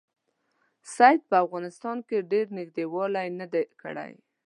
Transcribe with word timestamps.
سید 0.95 1.19
په 1.29 1.35
افغانستان 1.45 1.97
کې 2.07 2.27
ډېر 2.31 2.45
نیژدې 2.57 2.85
والی 2.93 3.27
نه 3.39 3.45
دی 3.53 3.63
کړی. 3.81 4.11